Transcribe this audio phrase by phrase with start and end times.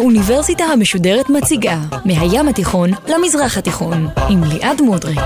[0.00, 5.18] האוניברסיטה המשודרת מציגה מהים התיכון למזרח התיכון עם ליעד מודריק.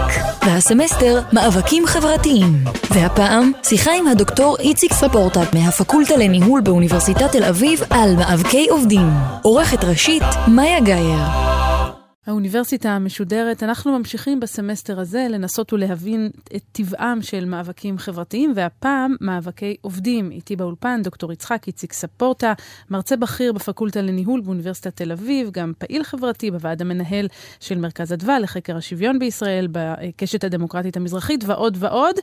[0.47, 2.65] והסמסטר מאבקים חברתיים.
[2.91, 9.11] והפעם שיחה עם הדוקטור איציק ספורטט מהפקולטה לניהול באוניברסיטת תל אביב על מאבקי עובדים.
[9.43, 11.54] עורכת ראשית מאיה גאייר
[12.27, 19.77] האוניברסיטה המשודרת, אנחנו ממשיכים בסמסטר הזה לנסות ולהבין את טבעם של מאבקים חברתיים, והפעם מאבקי
[19.81, 20.31] עובדים.
[20.31, 22.53] איתי באולפן דוקטור יצחק איציק ספורטה,
[22.91, 27.29] מרצה בכיר בפקולטה לניהול באוניברסיטת תל אביב, גם פעיל חברתי בוועד המנהל
[27.61, 32.17] של מרכז אדווה לחקר השוויון בישראל, בקשת הדמוקרטית המזרחית ועוד ועוד.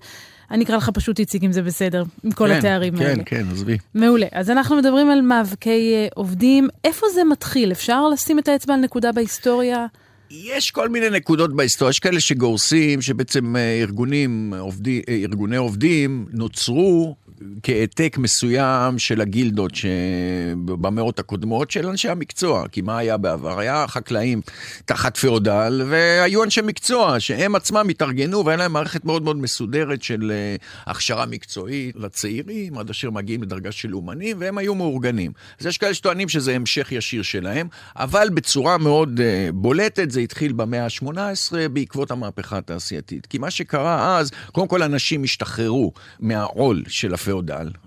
[0.51, 3.23] אני אקרא לך פשוט איציק אם זה בסדר, עם כל כן, התארים כן, האלה.
[3.23, 3.77] כן, כן, עזבי.
[3.93, 4.27] מעולה.
[4.31, 6.69] אז אנחנו מדברים על מאבקי אה, עובדים.
[6.83, 7.71] איפה זה מתחיל?
[7.71, 9.85] אפשר לשים את האצבע על נקודה בהיסטוריה?
[10.33, 16.25] יש כל מיני נקודות בהיסטוריה, יש כאלה שגורסים שבעצם אה, ארגונים, עובדי, אה, ארגוני עובדים
[16.31, 17.15] נוצרו
[17.63, 22.67] כהעתק מסוים של הגילדות שבמאות הקודמות של אנשי המקצוע.
[22.67, 23.59] כי מה היה בעבר?
[23.59, 24.41] היה חקלאים
[24.85, 30.31] תחת פאודל, והיו אנשי מקצוע שהם עצמם התארגנו, והיה להם מערכת מאוד מאוד מסודרת של
[30.31, 30.55] אה,
[30.91, 35.31] הכשרה מקצועית לצעירים, עד אשר מגיעים לדרגה של אומנים, והם היו מאורגנים.
[35.59, 40.53] אז יש כאלה שטוענים שזה המשך ישיר שלהם, אבל בצורה מאוד uh, בולטת זה התחיל
[40.53, 43.25] במאה ה-18 בעקבות המהפכה התעשייתית.
[43.25, 47.30] כי מה שקרה אז, קודם כל אנשים השתחררו מהעול של הפאודל,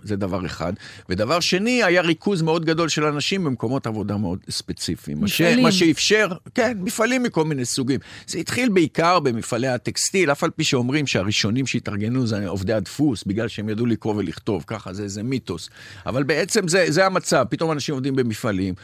[0.02, 0.72] זה דבר אחד.
[1.08, 5.20] ודבר שני, היה ריכוז מאוד גדול של אנשים במקומות עבודה מאוד ספציפיים.
[5.20, 5.62] מה ש- מפעלים.
[5.62, 8.00] מה שאפשר, כן, מפעלים מכל מיני סוגים.
[8.26, 13.48] זה התחיל בעיקר במפעלי הטקסטיל, אף על פי שאומרים שהראשונים שהתארגנו זה עובדי הדפוס, בגלל
[13.48, 15.70] שהם ידעו לקרוא ולכתוב, ככה זה איזה מיתוס.
[16.06, 18.74] אבל בעצם זה, זה המצב, פתאום אנשים עובדים במפעלים,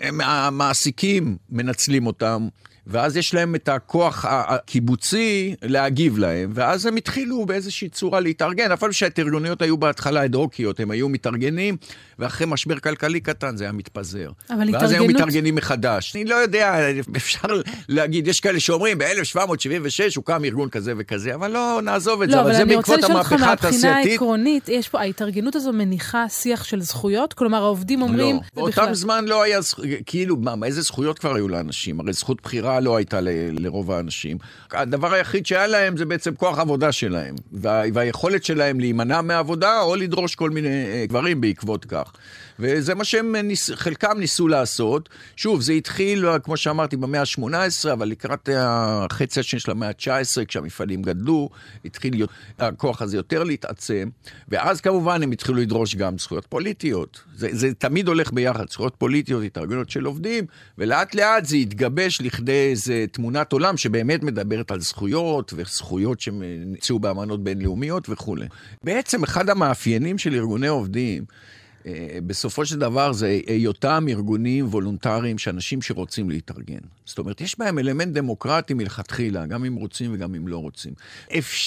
[0.00, 2.48] המעסיקים מנצלים אותם.
[2.86, 8.86] ואז יש להם את הכוח הקיבוצי להגיב להם, ואז הם התחילו באיזושהי צורה להתארגן, פי
[8.92, 11.76] שההתארגנויות היו בהתחלה אד-הוקיות, הם היו מתארגנים,
[12.18, 14.30] ואחרי משבר כלכלי קטן זה היה מתפזר.
[14.50, 16.16] אבל ואז היו התארגנות- מתארגנים מחדש.
[16.16, 16.76] אני לא יודע,
[17.16, 17.48] אפשר
[17.88, 19.66] להגיד, יש כאלה שאומרים, ב-1776
[20.16, 22.92] הוקם ארגון כזה וכזה, אבל לא, נעזוב את זה, לא, אבל אבל זה אני רוצה
[22.92, 24.10] בעקבות לשאול אותך המהפכה מהבחינה התעשייתית.
[24.12, 27.32] העקרונית, יש פה, ההתארגנות הזו מניחה שיח של זכויות?
[27.32, 29.58] כלומר, העובדים אומרים, לא, זה באותם בכלל- זמן לא היה,
[30.06, 32.00] כאילו, מה, איזה זכויות כבר היו לאנשים?
[32.00, 34.38] הרי זכות בחירה לא הייתה ל, לרוב האנשים.
[34.72, 39.96] הדבר היחיד שהיה להם זה בעצם כוח עבודה שלהם, וה, והיכולת שלהם להימנע מעבודה או
[39.96, 42.12] לדרוש כל מיני אה, דברים בעקבות כך.
[42.58, 45.08] וזה מה שהם, ניס, חלקם ניסו לעשות.
[45.36, 50.44] שוב, זה התחיל, אה, כמו שאמרתי, במאה ה-18, אבל לקראת החצי השני של המאה ה-19,
[50.44, 51.48] כשהמפעלים גדלו,
[51.84, 52.26] התחיל
[52.58, 54.08] הכוח הזה יותר להתעצם,
[54.48, 57.20] ואז כמובן הם התחילו לדרוש גם זכויות פוליטיות.
[57.36, 60.44] זה, זה תמיד הולך ביחד, זכויות פוליטיות, התארגנות של עובדים,
[60.78, 67.44] ולאט לאט זה התגבש לכדי איזה תמונת עולם שבאמת מדברת על זכויות, וזכויות שנמצאו באמנות
[67.44, 68.46] בינלאומיות וכולי.
[68.84, 71.24] בעצם אחד המאפיינים של ארגוני עובדים,
[72.26, 76.78] בסופו של דבר זה היותם ארגונים וולונטריים שאנשים שרוצים להתארגן.
[77.04, 80.92] זאת אומרת, יש בהם אלמנט דמוקרטי מלכתחילה, גם אם רוצים וגם אם לא רוצים.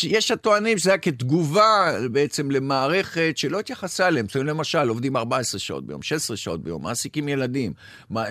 [0.04, 4.28] יש הטוענים שזה היה כתגובה בעצם למערכת שלא התייחסה אליהם.
[4.28, 7.74] זאת אומרת, למשל, עובדים 14 שעות ביום, 16 שעות ביום, מעסיקים ילדים,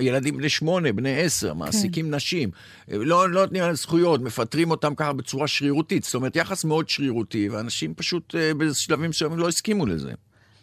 [0.01, 2.51] ילדים בני 8, בני 10, מעסיקים נשים,
[2.93, 6.05] אה, לא, לא נותנים להם זכויות, מפטרים אותם ככה בצורה שרירותית.
[6.05, 10.13] זאת אומרת, יחס מאוד שרירותי, ואנשים פשוט אה, בשלבים מסוימים לא הסכימו לזה.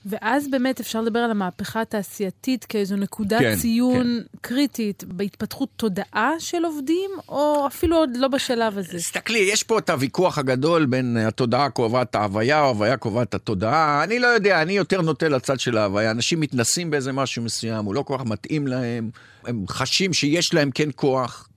[0.05, 6.65] ואז באמת אפשר לדבר על המהפכה התעשייתית כאיזו נקודת כן, ציון קריטית בהתפתחות תודעה של
[6.65, 8.97] עובדים, או אפילו עוד לא בשלב הזה?
[8.97, 14.03] תסתכלי, יש פה את הוויכוח הגדול בין התודעה קובעת ההוויה, או ההוויה קובעת התודעה.
[14.03, 16.11] אני לא יודע, אני יותר נוטה לצד של ההוויה.
[16.11, 19.09] אנשים מתנסים באיזה משהו מסוים, הוא לא כל כך מתאים להם,
[19.45, 21.49] הם חשים שיש להם כן כוח,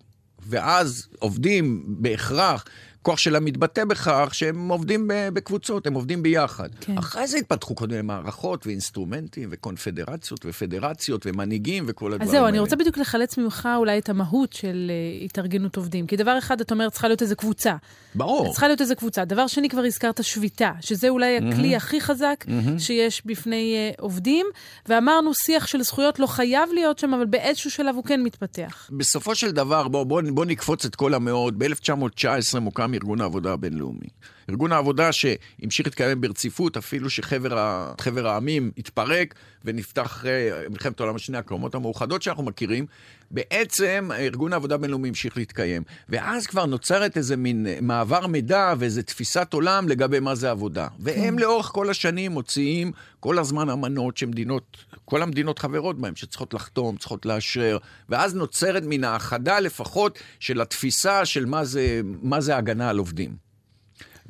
[0.48, 2.64] ואז עובדים בהכרח.
[3.06, 6.68] כוח שלהם מתבטא בכך שהם עובדים בקבוצות, הם עובדים ביחד.
[6.80, 6.98] כן.
[6.98, 12.40] אחרי זה התפתחו כל מיני מערכות ואינסטרומנטים וקונפדרציות ופדרציות ומנהיגים וכל הדברים אז האלה.
[12.40, 14.90] זהו, אני רוצה בדיוק לחלץ ממך אולי את המהות של
[15.20, 16.06] uh, התארגנות עובדים.
[16.06, 17.76] כי דבר אחד, אתה אומר, צריכה להיות איזו קבוצה.
[18.14, 18.50] ברור.
[18.50, 19.24] צריכה להיות איזו קבוצה.
[19.24, 22.44] דבר שני, כבר הזכרת שביתה, שזה אולי הכלי הכי חזק
[22.78, 24.46] שיש בפני uh, עובדים.
[24.88, 28.90] ואמרנו, שיח של זכויות לא חייב להיות שם, אבל באיזשהו שלב הוא כן מתפתח.
[28.92, 31.54] בסופו של דבר, בוא, בוא, בוא נקפוץ את כל המאות.
[31.58, 34.08] ב-1919 מוקם ארגון העבודה הבינלאומי.
[34.50, 39.34] ארגון העבודה שהמשיך להתקיים ברציפות, אפילו שחבר העמים התפרק
[39.64, 42.86] ונפתח אה, מלחמת העולם השנייה, הקרומות המאוחדות שאנחנו מכירים,
[43.30, 45.82] בעצם ארגון העבודה הבינלאומי המשיך להתקיים.
[46.08, 50.88] ואז כבר נוצרת איזה מין מעבר מידע ואיזו תפיסת עולם לגבי מה זה עבודה.
[50.98, 51.42] והם כן.
[51.42, 57.26] לאורך כל השנים מוציאים כל הזמן אמנות שמדינות, כל המדינות חברות בהן, שצריכות לחתום, צריכות
[57.26, 57.78] לאשרר,
[58.08, 63.45] ואז נוצרת מן האחדה לפחות של התפיסה של מה זה, מה זה הגנה על עובדים.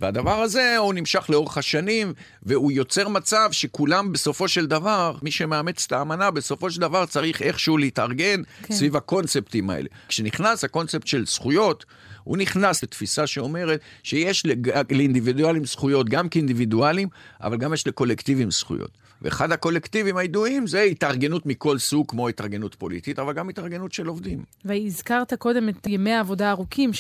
[0.01, 2.13] והדבר הזה הוא נמשך לאורך השנים,
[2.43, 7.43] והוא יוצר מצב שכולם בסופו של דבר, מי שמאמץ את האמנה, בסופו של דבר צריך
[7.43, 8.75] איכשהו להתארגן כן.
[8.75, 9.89] סביב הקונספטים האלה.
[10.09, 11.85] כשנכנס הקונספט של זכויות,
[12.27, 14.47] הוא נכנס לתפיסה שאומרת שיש
[14.91, 17.09] לאינדיבידואלים זכויות גם כאינדיבידואלים,
[17.41, 18.91] אבל גם יש לקולקטיבים זכויות.
[19.23, 24.45] ואחד הקולקטיבים הידועים זה התארגנות מכל סוג, כמו התארגנות פוליטית, אבל גם התארגנות של עובדים.
[24.65, 26.95] והזכרת קודם את ימי העבודה הארוכים, 16-17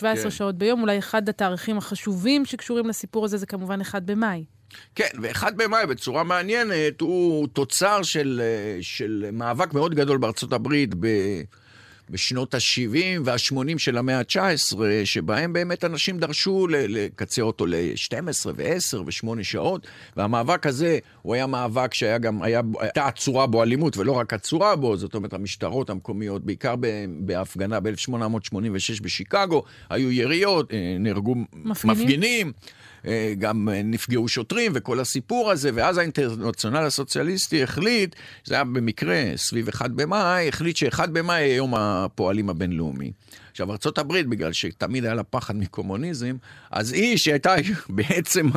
[0.00, 0.30] כן.
[0.30, 4.44] שעות ביום, אולי אחד התאריכים החשובים שקשורים לסיפור הזה זה כמובן 1 במאי.
[4.94, 10.94] כן, ו-1 במאי בצורה מעניינת הוא תוצר של, אה, של מאבק מאוד גדול בארצות הברית
[11.00, 11.06] ב...
[12.10, 19.42] בשנות ה-70 וה-80 של המאה ה-19, שבהם באמת אנשים דרשו לקצר אותו ל-12 ו-10 ו-8
[19.42, 19.86] שעות,
[20.16, 24.76] והמאבק הזה הוא היה מאבק שהיה גם, היה, הייתה עצורה בו אלימות, ולא רק עצורה
[24.76, 26.74] בו, זאת אומרת, המשטרות המקומיות, בעיקר
[27.20, 31.96] בהפגנה ב-1886 בשיקגו, היו יריות, אה, נהרגו מפגינים.
[31.96, 32.52] מפגינים.
[33.06, 39.68] אה, גם נפגעו שוטרים וכל הסיפור הזה, ואז האינטרנציונל הסוציאליסטי החליט, זה היה במקרה סביב
[39.68, 43.12] 1 במאי, החליט ש-1 במאי יהיה יום הפועלים הבינלאומי.
[43.50, 46.36] עכשיו, ארה"ב, בגלל שתמיד היה לה פחד מקומוניזם,
[46.70, 47.54] אז היא, שהייתה
[47.88, 48.48] בעצם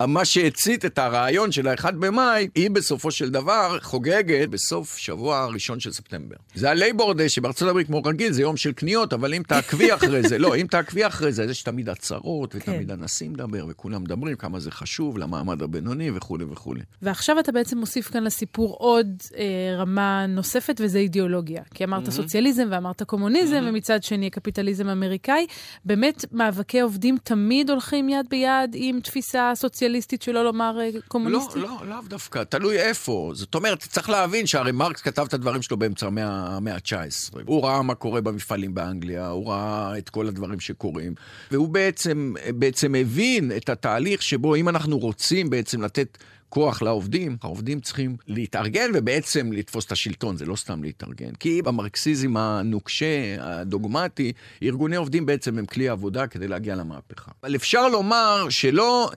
[0.00, 5.80] מה שהצית את הרעיון של ה-1 במאי, היא בסופו של דבר חוגגת בסוף שבוע הראשון
[5.80, 6.36] של ספטמבר.
[6.54, 10.28] זה הלייבור דיי שבארצות הברית, כמו רגיל, זה יום של קניות, אבל אם תעקבי אחרי
[10.28, 13.00] זה, לא, אם תעקבי אחרי זה, אז יש תמיד הצהרות, ותמיד כן.
[13.00, 16.80] הנשיא מדבר, וכולם מדברים כמה זה חשוב למעמד הבינוני וכולי וכולי.
[17.02, 21.62] ועכשיו אתה בעצם מוסיף כאן לסיפור עוד אה, רמה נוספת, וזה אידיאולוגיה.
[21.74, 22.10] כי אמרת mm-hmm.
[22.10, 23.68] סוציאליזם ואמרת קומוניזם, mm-hmm.
[23.68, 25.46] ומצד שני קפיטליזם אמריקאי.
[25.84, 31.56] באמת, מאבקי עובדים תמיד הולכים יד ביד עם תפיסה סוציאליסטית, שלא לומר אה, קומוניסטית?
[31.56, 33.30] לא, לא, לאו דווקא, תלוי איפה.
[33.34, 37.38] זאת אומרת, צריך להבין שהרי מרקס כתב את הדברים שלו באמצע המאה ה-19.
[37.46, 41.14] הוא ראה מה קורה במפעלים באנגליה, הוא ראה את כל הדברים שקורים,
[41.50, 46.18] והוא בעצם, בעצם הבין את התהליך שבו אם אנחנו רוצים בעצם לתת...
[46.48, 51.34] כוח לעובדים, העובדים צריכים להתארגן ובעצם לתפוס את השלטון, זה לא סתם להתארגן.
[51.40, 54.32] כי במרקסיזם הנוקשה, הדוגמטי,
[54.62, 57.30] ארגוני עובדים בעצם הם כלי עבודה כדי להגיע למהפכה.
[57.42, 59.10] אבל אפשר לומר שלא...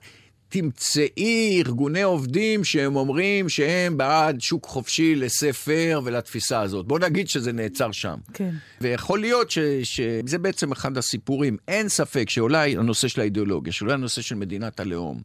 [0.52, 6.86] תמצאי ארגוני עובדים שהם אומרים שהם בעד שוק חופשי לספר ולתפיסה הזאת.
[6.86, 8.16] בוא נגיד שזה נעצר שם.
[8.34, 8.50] כן.
[8.80, 11.56] ויכול להיות ש, שזה בעצם אחד הסיפורים.
[11.68, 15.20] אין ספק שאולי הנושא של האידיאולוגיה, שאולי הנושא של מדינת הלאום,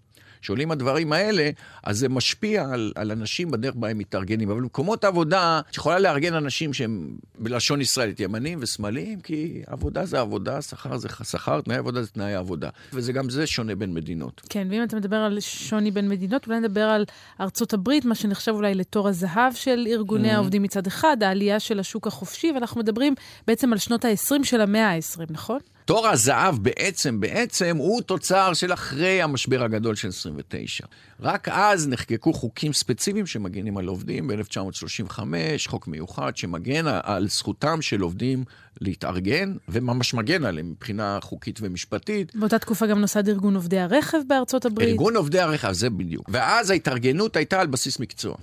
[0.46, 1.50] שעולים הדברים האלה,
[1.84, 4.50] אז זה משפיע על, על אנשים בדרך בה הם מתארגנים.
[4.50, 7.10] אבל במקומות עבודה, את יכולה לארגן אנשים שהם
[7.40, 12.36] בלשון ישראלית, ימנים ושמאליים, כי עבודה זה עבודה, שכר זה שכר, תנאי עבודה זה תנאי
[12.36, 12.70] עבודה.
[12.94, 14.42] וזה גם זה שונה בין מדינות.
[14.50, 17.06] כן, ואם אתה מדבר על שוני בין מדינות, אולי נדבר על
[17.42, 20.36] ארצות הברית, מה שנחשב אולי לתור הזהב של ארגוני mm-hmm.
[20.36, 23.16] העובדים מצד אחד, העלייה של השוק החופשי, ואנחנו מדברים
[23.48, 25.60] בעצם על שנות ה-20 של המאה ה-20, נכון?
[25.86, 30.86] תור הזהב בעצם, בעצם הוא תוצר של אחרי המשבר הגדול של 29.
[31.20, 35.20] רק אז נחקקו חוקים ספציפיים שמגנים על עובדים ב-1935,
[35.68, 38.44] חוק מיוחד שמגן על זכותם של עובדים
[38.82, 42.36] להתארגן, וממש מגן עליהם מבחינה חוקית ומשפטית.
[42.36, 44.90] באותה תקופה גם נוסד ארגון עובדי הרכב בארצות הברית.
[44.90, 46.30] ארגון עובדי הרכב, זה בדיוק.
[46.34, 48.36] ואז ההתארגנות הייתה על בסיס מקצוע.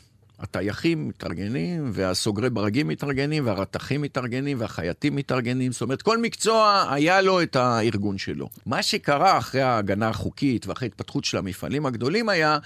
[0.43, 5.73] הטייחים מתארגנים, והסוגרי ברגים מתארגנים, והרתכים מתארגנים, והחייטים מתארגנים.
[5.73, 8.49] זאת אומרת, כל מקצוע היה לו את הארגון שלו.
[8.67, 12.59] מה שקרה אחרי ההגנה החוקית ואחרי ההתפתחות של המפעלים הגדולים היה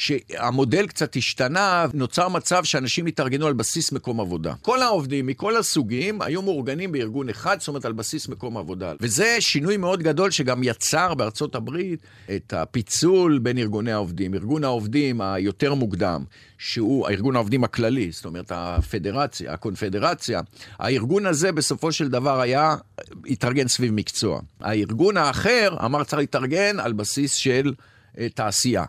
[0.00, 4.54] שהמודל קצת השתנה, נוצר מצב שאנשים התארגנו על בסיס מקום עבודה.
[4.62, 8.92] כל העובדים מכל הסוגים היו מאורגנים בארגון אחד, זאת אומרת על בסיס מקום עבודה.
[9.00, 12.00] וזה שינוי מאוד גדול שגם יצר בארצות הברית
[12.36, 14.34] את הפיצול בין ארגוני העובדים.
[14.34, 16.24] ארגון העובדים היותר מוקדם,
[16.58, 20.40] שהוא הארגון העובדים הכללי, זאת אומרת הפדרציה, הקונפדרציה,
[20.78, 22.76] הארגון הזה בסופו של דבר היה,
[23.26, 24.40] התארגן סביב מקצוע.
[24.60, 27.72] הארגון האחר אמר צריך להתארגן על בסיס של
[28.14, 28.84] uh, תעשייה.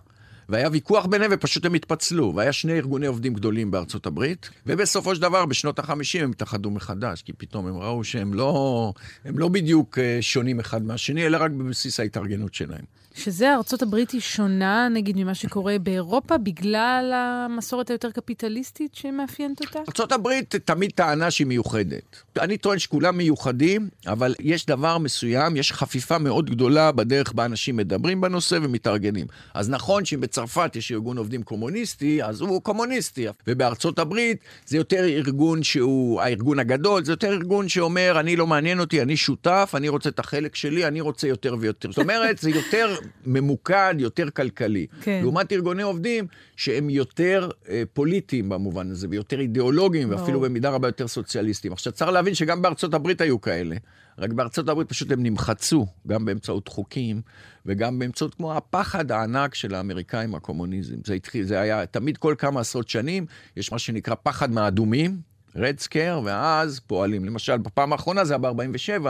[0.50, 2.34] והיה ויכוח ביניהם ופשוט הם התפצלו.
[2.36, 7.22] והיה שני ארגוני עובדים גדולים בארצות הברית, ובסופו של דבר בשנות החמישים הם התאחדו מחדש,
[7.22, 8.94] כי פתאום הם ראו שהם לא,
[9.26, 13.01] הם לא בדיוק אה, שונים אחד מהשני, אלא רק בבסיס ההתארגנות שלהם.
[13.16, 19.80] שזה ארצות הברית היא שונה, נגיד, ממה שקורה באירופה, בגלל המסורת היותר קפיטליסטית שמאפיינת אותה?
[19.80, 22.24] ארצות הברית תמיד טענה שהיא מיוחדת.
[22.40, 27.76] אני טוען שכולם מיוחדים, אבל יש דבר מסוים, יש חפיפה מאוד גדולה בדרך בה אנשים
[27.78, 29.28] מדברים בנושא ומתארגנים.
[29.54, 33.28] אז נכון שאם בצרפת יש ארגון עובדים קומוניסטי, אז הוא קומוניסטי.
[33.48, 38.80] ובארצות הברית זה יותר ארגון שהוא הארגון הגדול, זה יותר ארגון שאומר, אני לא מעניין
[38.80, 41.92] אותי, אני שותף, אני רוצה את החלק שלי, אני רוצה יותר ויותר.
[41.92, 44.88] זאת אומרת, זה יותר ממוקד, יותר כלכלי.
[45.02, 45.20] כן.
[45.22, 51.08] לעומת ארגוני עובדים שהם יותר אה, פוליטיים במובן הזה, ויותר אידיאולוגיים, ואפילו במידה רבה יותר
[51.08, 51.74] סוציאליסטיים.
[51.74, 53.76] עכשיו, צריך להבין שגם בארצות הברית היו כאלה.
[54.18, 57.22] רק בארצות הברית פשוט הם נמחצו, גם באמצעות חוקים,
[57.66, 60.96] וגם באמצעות כמו הפחד הענק של האמריקאים הקומוניזם.
[61.06, 63.26] זה התחיל, זה היה תמיד כל כמה עשרות שנים,
[63.58, 65.18] יש מה שנקרא פחד מהאדומים,
[65.56, 67.26] רד סקר, ואז פועלים.
[67.26, 69.08] למשל, בפעם האחרונה זה היה ב-47,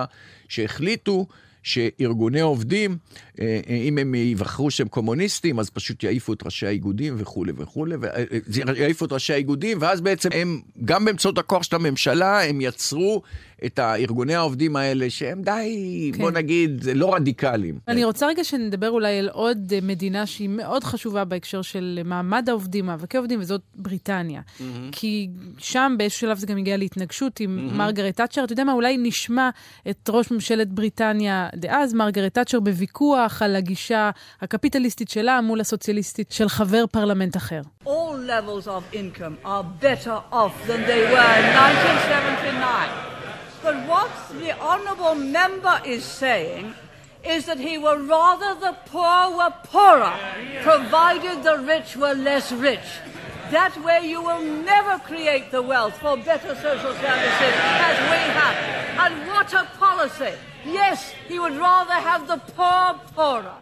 [0.47, 1.27] שהחליטו
[1.63, 2.97] שארגוני עובדים,
[3.39, 7.95] אה, אה, אם הם יבחרו שהם קומוניסטים, אז פשוט יעיפו את ראשי האיגודים וכולי וכולי,
[8.03, 8.23] אה,
[8.75, 13.21] יעיפו את ראשי האיגודים, ואז בעצם הם, גם באמצעות הכוח של הממשלה, הם יצרו
[13.65, 16.21] את הארגוני העובדים האלה, שהם די, כן.
[16.21, 17.79] בוא נגיד, לא רדיקליים.
[17.87, 22.85] אני רוצה רגע שנדבר אולי על עוד מדינה שהיא מאוד חשובה בהקשר של מעמד העובדים,
[22.85, 24.41] מאבקי עובדים, וזאת בריטניה.
[24.41, 24.63] Mm-hmm.
[24.91, 27.73] כי שם באיזשהו שלב זה גם הגיע להתנגשות עם mm-hmm.
[27.73, 28.43] מרגרט תאצ'ר.
[28.43, 29.49] אתה יודע מה, אולי נשמע
[29.89, 34.09] את ראש ממשלת בריטניה דאז, מרגרט תאצ'ר, בוויכוח על הגישה
[34.41, 37.61] הקפיטליסטית שלה מול הסוציאליסטית של חבר פרלמנט אחר.
[37.85, 37.89] All
[38.27, 43.20] levels of income are better off than they were in 1979.
[43.63, 46.73] But what the honourable member is saying
[47.23, 50.13] is that he would rather the poor were poorer,
[50.63, 52.99] provided the rich were less rich.
[53.51, 57.53] That way you will never create the wealth for better social services
[57.87, 58.55] as we have.
[58.97, 60.33] And what a policy!
[60.65, 63.55] Yes, he would rather have the poor poorer.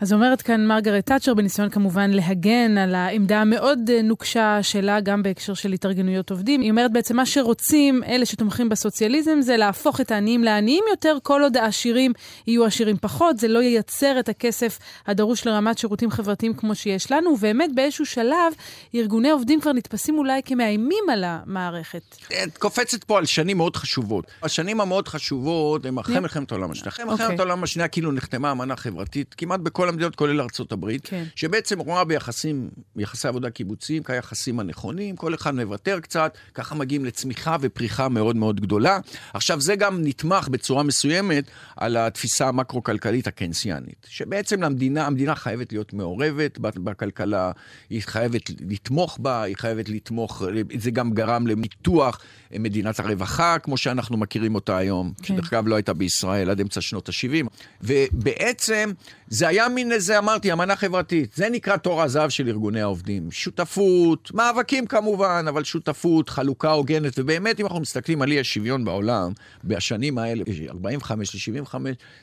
[0.00, 5.22] אז אומרת כאן מרגרט תאצ'ר, בניסיון כמובן להגן על העמדה המאוד אה, נוקשה שלה, גם
[5.22, 6.60] בהקשר של התארגנויות עובדים.
[6.60, 11.42] היא אומרת בעצם מה שרוצים אלה שתומכים בסוציאליזם זה להפוך את העניים לעניים יותר, כל
[11.42, 12.12] עוד העשירים
[12.46, 17.30] יהיו עשירים פחות, זה לא ייצר את הכסף הדרוש לרמת שירותים חברתיים כמו שיש לנו,
[17.30, 18.52] ובאמת באיזשהו שלב
[18.94, 22.16] ארגוני עובדים כבר נתפסים אולי כמאיימים על המערכת.
[22.44, 24.24] את קופצת פה על שנים מאוד חשובות.
[24.42, 26.88] השנים המאוד חשובות הם אחרי מלחמת העולם השנייה.
[26.88, 27.38] אחרי מלחמת אוקיי.
[27.38, 31.24] העולם השנייה כאילו נחתמה אמנה חברתית כמעט בכל המדינות, כולל ארה"ב, כן.
[31.34, 37.56] שבעצם רואה ביחסים, יחסי עבודה קיבוציים כיחסים הנכונים, כל אחד מוותר קצת, ככה מגיעים לצמיחה
[37.60, 38.98] ופריחה מאוד מאוד גדולה.
[39.34, 41.44] עכשיו, זה גם נתמך בצורה מסוימת
[41.76, 47.52] על התפיסה המקרו-כלכלית הקיינסיאנית, שבעצם למדינה, המדינה חייבת להיות מעורבת בכלכלה,
[47.90, 50.42] היא חייבת לתמוך בה, היא חייבת לתמוך,
[50.78, 52.20] זה גם גרם למיתוח
[52.58, 55.24] מדינת הרווחה, כמו שאנחנו מכירים אותה היום, כן.
[55.24, 57.46] שדרך אגב לא הייתה בישראל עד אמצע שנות ה-70,
[57.82, 58.92] ובעצם
[59.28, 61.32] זה היה מין איזה, אמרתי, אמנה חברתית.
[61.34, 63.30] זה נקרא תור הזהב של ארגוני העובדים.
[63.30, 69.32] שותפות, מאבקים כמובן, אבל שותפות, חלוקה הוגנת, ובאמת, אם אנחנו מסתכלים על אי השוויון בעולם,
[69.64, 71.74] בשנים האלה, 45 ל-75,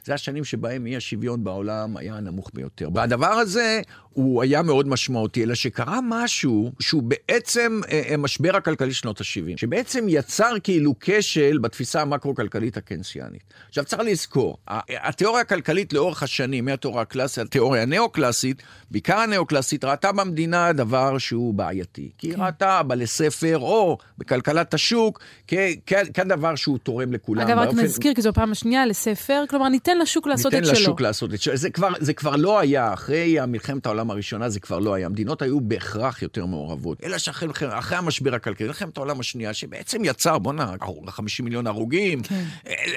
[0.06, 2.90] זה השנים שבהם אי השוויון בעולם היה הנמוך ביותר.
[2.94, 3.82] והדבר הזה,
[4.18, 9.58] הוא היה מאוד משמעותי, אלא שקרה משהו שהוא בעצם אה, אה משבר הכלכלי שנות ה-70,
[9.58, 13.44] שבעצם יצר כאילו כשל בתפיסה המקרו-כלכלית הקנסיאנית.
[13.70, 14.58] עכשיו, צריך לזכור,
[14.90, 22.10] התיאוריה הכלכלית לאורך השנים, מהתיאוריה הקלאסית, התיאוריה הנאו-קלאסית, בעיקר הנאו-קלאסית, ראתה במדינה דבר שהוא בעייתי.
[22.18, 22.42] כי היא כן.
[22.42, 25.54] ראתה בלספר או בכלכלת השוק כ-
[25.86, 27.42] כ- כדבר שהוא תורם לכולם.
[27.42, 30.72] אגב, רק נזכיר, כי זו הפעם השנייה, לספר, כלומר, ניתן לשוק לעשות את שלו.
[30.72, 31.56] ניתן לשוק לעשות את שלו.
[31.58, 35.06] זה כבר, זה כבר לא היה, אחרי מלחמת העולם הראשונה זה כבר לא היה.
[35.06, 37.04] המדינות היו בהכרח יותר מעורבות.
[37.04, 40.76] אלא שאחרי אחרי המשבר הכלכלי, מלחמת העולם השנייה, שבעצם יצר, בוא'נה,
[41.08, 42.44] 50 מיליון הרוגים, כן.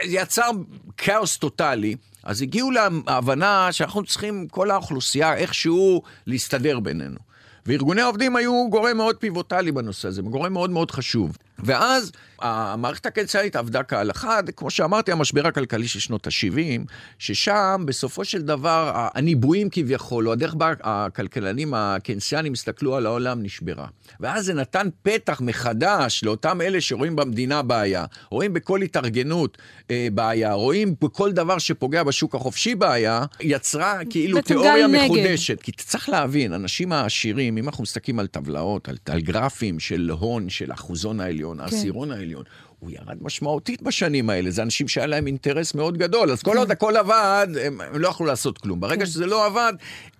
[0.05, 0.51] יצר
[0.97, 1.97] כאוס טוטאלי.
[2.31, 7.19] אז הגיעו להבנה שאנחנו צריכים, כל האוכלוסייה, איכשהו להסתדר בינינו.
[7.67, 11.37] וארגוני העובדים היו גורם מאוד פיבוטלי בנושא הזה, גורם מאוד מאוד חשוב.
[11.65, 18.43] ואז המערכת הקנסיאלית עבדה כהלכה, כמו שאמרתי, המשבר הכלכלי של שנות ה-70, ששם בסופו של
[18.43, 23.87] דבר הניבויים כביכול, או הדרך בה הכלכלנים הקנסיאנים הסתכלו על העולם נשברה.
[24.21, 29.59] ואז זה נתן פתח מחדש לאותם אלה שרואים במדינה בעיה, רואים בכל התארגנות
[29.91, 35.51] אה, בעיה, רואים בכל דבר שפוגע בשוק החופשי בעיה, יצרה כאילו תיאוריה מחודשת.
[35.51, 35.63] נגד.
[35.63, 40.49] כי צריך להבין, אנשים העשירים, אם אנחנו מסתכלים על טבלאות, על, על גרפים של הון,
[40.49, 41.75] של אחוזון העליון, העשירון, כן.
[41.77, 42.45] העשירון העליון,
[42.79, 44.51] הוא ירד משמעותית בשנים האלה.
[44.51, 46.31] זה אנשים שהיה להם אינטרס מאוד גדול.
[46.31, 48.81] אז כל עוד הכל עבד, הם, הם לא יכלו לעשות כלום.
[48.81, 49.73] ברגע שזה לא עבד,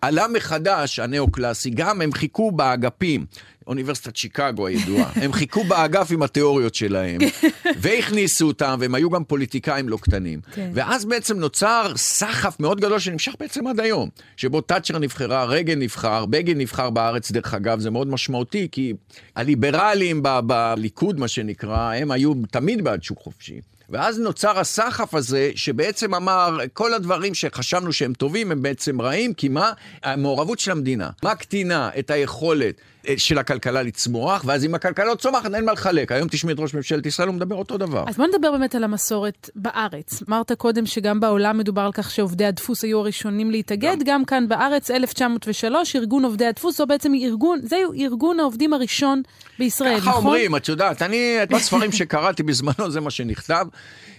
[0.03, 1.71] עלה מחדש הנאו-קלאסי.
[1.71, 3.27] גם הם חיכו באגפים.
[3.71, 5.11] אוניברסיטת שיקגו הידועה.
[5.23, 7.19] הם חיכו באגף עם התיאוריות שלהם,
[7.83, 10.41] והכניסו אותם, והם היו גם פוליטיקאים לא קטנים.
[10.53, 10.71] כן.
[10.75, 16.27] ואז בעצם נוצר סחף מאוד גדול שנמשך בעצם עד היום, שבו תאצ'ר נבחרה, רייגן נבחר,
[16.27, 18.95] בגין נבחר בארץ, דרך אגב, זה מאוד משמעותי, כי
[19.37, 23.61] הליברלים ב- בליכוד, מה שנקרא, הם היו תמיד בעד שוק חופשי.
[23.91, 29.49] ואז נוצר הסחף הזה, שבעצם אמר, כל הדברים שחשבנו שהם טובים, הם בעצם רעים, כי
[29.49, 29.73] מה?
[30.03, 32.75] המעורבות של המדינה מקטינה את היכולת
[33.17, 36.13] של הכלכלה לצמוח, ואז אם הכלכלה לא צומחת, אין מה לחלק.
[36.13, 38.05] היום תשמעי את ראש ממשלת ישראל, הוא מדבר אותו דבר.
[38.09, 40.23] אז בוא נדבר באמת על המסורת בארץ.
[40.29, 44.91] אמרת קודם שגם בעולם מדובר על כך שעובדי הדפוס היו הראשונים להתאגד, גם כאן בארץ,
[44.91, 49.23] 1903, ארגון עובדי הדפוס, זו בעצם ארגון, זה ארגון העובדים הראשון
[49.59, 50.25] בישראל, ככה נכון?
[50.25, 53.67] אומרים, את יודעת, אני, את הספרים שקראתי בזמנו, זה מה שנכתב,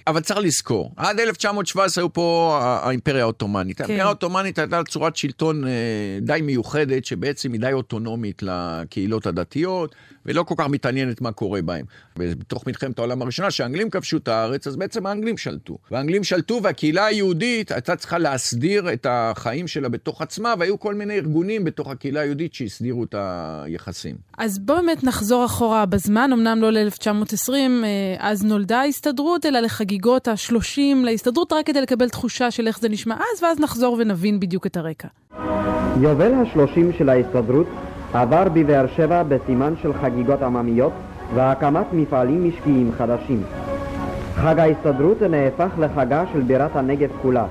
[0.07, 3.77] אבל צריך לזכור, עד 1917 היו פה האימפריה העות'מאנית.
[3.77, 3.83] כן.
[3.83, 5.71] האימפריה העות'מאנית הייתה צורת שלטון אה,
[6.21, 11.85] די מיוחדת, שבעצם היא די אוטונומית לקהילות הדתיות, ולא כל כך מתעניינת מה קורה בהם.
[12.19, 15.77] ובתוך מלחמת העולם הראשונה, שהאנגלים כבשו את הארץ, אז בעצם האנגלים שלטו.
[15.91, 21.13] והאנגלים שלטו, והקהילה היהודית הייתה צריכה להסדיר את החיים שלה בתוך עצמה, והיו כל מיני
[21.13, 24.15] ארגונים בתוך הקהילה היהודית שהסדירו את היחסים.
[24.37, 27.53] אז בוא באמת נחזור אחורה בזמן, אמנם לא ל-1920,
[28.19, 33.15] אז נולדה ההסתדרות, אלא לחגיגות ה-30 להסתדרות, רק כדי לקבל תחושה של איך זה נשמע
[33.15, 35.07] אז, ואז נחזור ונבין בדיוק את הרקע.
[36.01, 37.67] יובל השלושים של ההסתדרות
[38.13, 40.91] עבר בבאר שבע בסימן של חגיגות עממיות
[41.35, 43.43] והקמת מפעלים משקיים חדשים.
[44.35, 47.45] חג ההסתדרות נהפך לחגה של בירת הנגב כולה.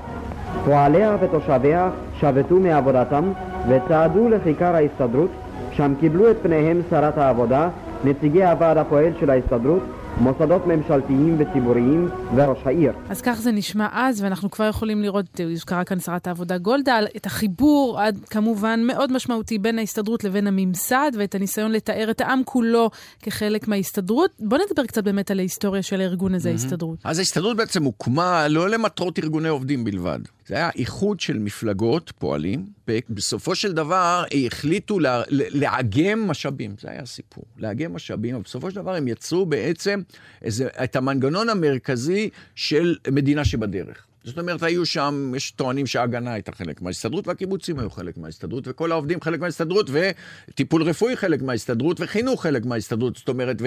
[0.65, 1.89] פועליה ותושביה
[2.19, 3.23] שבתו מעבודתם
[3.69, 5.29] וצעדו לכיכר ההסתדרות,
[5.71, 7.69] שם קיבלו את פניהם שרת העבודה,
[8.03, 9.81] נציגי הוועד הפועל של ההסתדרות,
[10.17, 12.93] מוסדות ממשלתיים וציבוריים וראש העיר.
[13.09, 17.25] אז כך זה נשמע אז, ואנחנו כבר יכולים לראות, הוזכרה כאן שרת העבודה גולדה, את
[17.25, 22.89] החיבור, עד כמובן מאוד משמעותי בין ההסתדרות לבין הממסד, ואת הניסיון לתאר את העם כולו
[23.21, 24.31] כחלק מההסתדרות.
[24.39, 26.99] בוא נדבר קצת באמת על ההיסטוריה של הארגון הזה, ההסתדרות.
[27.03, 30.19] אז ההסתדרות בעצם הוקמה לא למטרות ארגוני עובדים בלבד.
[30.47, 37.01] זה היה איחוד של מפלגות, פועלים, ובסופו של דבר החליטו לה, לאגם משאבים, זה היה
[37.01, 40.01] הסיפור, לאגם משאבים, ובסופו של דבר הם יצרו בעצם
[40.41, 44.07] איזה, את המנגנון המרכזי של מדינה שבדרך.
[44.23, 48.91] זאת אומרת, היו שם, יש טוענים שההגנה הייתה חלק מההסתדרות, והקיבוצים היו חלק מההסתדרות, וכל
[48.91, 53.57] העובדים חלק מההסתדרות, וטיפול רפואי חלק מההסתדרות, וחינוך חלק מההסתדרות, זאת אומרת,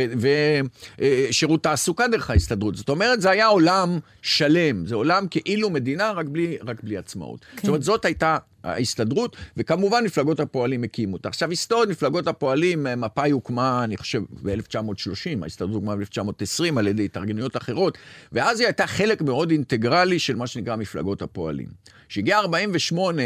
[0.99, 2.77] ושירות תעסוקה דרך ההסתדרות.
[2.77, 7.41] זאת אומרת, זה היה עולם שלם, זה עולם כאילו מדינה, רק בלי, רק בלי עצמאות.
[7.41, 7.57] כן.
[7.57, 11.29] זאת אומרת, זאת הייתה ההסתדרות, וכמובן מפלגות הפועלים הקימו אותה.
[11.29, 17.57] עכשיו, היסטורית, מפלגות הפועלים, מפא"י הוקמה, אני חושב, ב-1930, ההסתדרות הוקמה ב-1920 על ידי התארגנויות
[17.57, 17.99] אחרות,
[18.33, 21.69] ואז היא הייתה חלק מאוד אינטגרלי של מה שנקרא מפלגות הפועלים.
[22.09, 23.23] כשהגיע 48,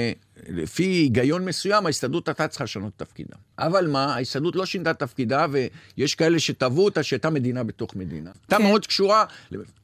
[0.49, 3.37] לפי היגיון מסוים, ההסתדרות הייתה צריכה לשנות את תפקידה.
[3.59, 8.31] אבל מה, ההסתדרות לא שינתה את תפקידה, ויש כאלה שטבעו אותה שהייתה מדינה בתוך מדינה.
[8.43, 8.63] הייתה כן.
[8.63, 9.25] מאוד קשורה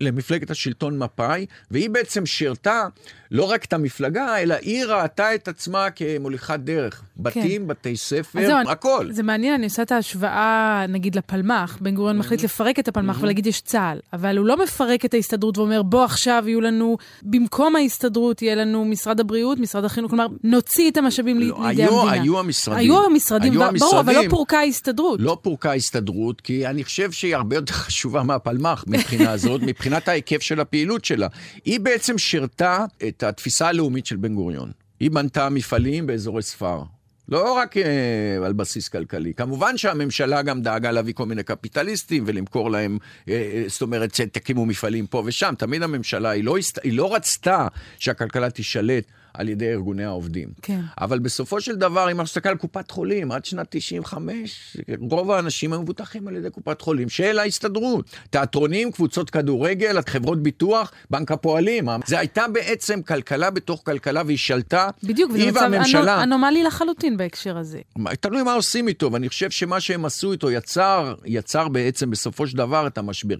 [0.00, 2.86] למפלגת השלטון מפא"י, והיא בעצם שירתה
[3.30, 7.02] לא רק את המפלגה, אלא היא ראתה את עצמה כמוליכת דרך.
[7.16, 7.66] בתים, כן.
[7.66, 9.08] בתי ספר, זו, הכל.
[9.10, 11.78] זה מעניין, אני עושה את ההשוואה, נגיד, לפלמ"ח.
[11.80, 15.58] בן גוריון מחליט לפרק את הפלמ"ח ולהגיד יש צה"ל, אבל הוא לא מפרק את ההסתדרות
[15.58, 20.90] ואומר, בוא עכשיו יהיו לנו, במקום ההסתדרות יהיה לנו משרד הבריאות, משרד החינוך, כלומר, נוציא
[20.90, 22.22] את המשאבים לא, לידי היו, המדינה.
[22.22, 22.78] היו המשרדים.
[22.78, 25.20] היו המשרדים, היו ברור, המשרדים, אבל לא פורקה ההסתדרות.
[25.20, 30.42] לא פורקה ההסתדרות, כי אני חושב שהיא הרבה יותר חשובה מהפלמ"ח מבחינה הזאת, מבחינת ההיקף
[30.42, 31.28] של הפעילות שלה.
[31.64, 34.72] היא בעצם שירתה את התפיסה הלאומית של בן גוריון.
[35.00, 36.82] היא בנתה מפעלים באזורי ספר.
[37.28, 39.34] לא רק אה, על בסיס כלכלי.
[39.34, 42.98] כמובן שהממשלה גם דאגה להביא כל מיני קפיטליסטים ולמכור להם,
[43.28, 45.54] אה, זאת אומרת, תקימו מפעלים פה ושם.
[45.58, 50.48] תמיד הממשלה, היא לא, היא לא רצתה שהכלכלה תישלט על ידי ארגוני העובדים.
[50.62, 50.80] כן.
[51.00, 54.76] אבל בסופו של דבר, אם נסתכל על קופת חולים, עד שנת 95,
[55.10, 58.10] רוב האנשים היו מבוטחים על ידי קופת חולים של ההסתדרות.
[58.30, 61.88] תיאטרונים, קבוצות כדורגל, חברות ביטוח, בנק הפועלים.
[62.06, 66.22] זה הייתה בעצם כלכלה בתוך כלכלה, והיא שלטה, בדיוק, מצב והממשלה...
[66.22, 67.80] אנומלי לחלוטין בהקשר הזה.
[68.20, 72.56] תלוי מה עושים איתו, ואני חושב שמה שהם עשו איתו יצר, יצר בעצם בסופו של
[72.56, 73.36] דבר את המשבר.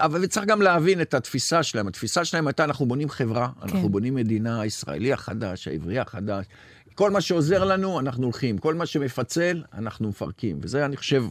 [0.00, 1.88] אבל צריך גם להבין את התפיסה שלהם.
[1.88, 3.62] התפיסה שלהם הייתה, אנחנו בונים חברה, כן.
[3.62, 6.46] אנחנו בונים מדינה, הישראלי החדש, העברי החדש.
[6.94, 8.58] כל מה שעוזר לנו, אנחנו הולכים.
[8.58, 10.58] כל מה שמפצל, אנחנו מפרקים.
[10.62, 11.24] וזה, אני חושב,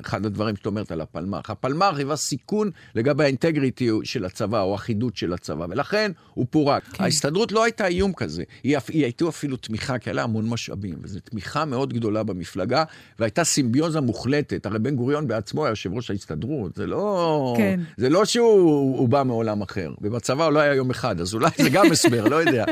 [0.00, 1.50] אחד הדברים שאת אומרת על הפלמ"ח.
[1.50, 6.82] הפלמ"ח היווה סיכון לגבי האינטגריטי של הצבא, או החידות של הצבא, ולכן הוא פורק.
[6.92, 7.04] כן.
[7.04, 10.94] ההסתדרות לא הייתה איום כזה, היא, היא הייתה אפילו תמיכה, כי היה לה המון משאבים,
[11.02, 12.84] וזו תמיכה מאוד גדולה במפלגה,
[13.18, 14.66] והייתה סימביוזה מוחלטת.
[14.66, 17.54] הרי בן גוריון בעצמו היה יושב ראש ההסתדרות, זה לא...
[17.56, 17.80] כן.
[17.96, 21.70] זה לא שהוא בא מעולם אחר, ובצבא הוא לא היה יום אחד, אז אולי זה
[21.70, 22.64] גם הסבר, לא יודע.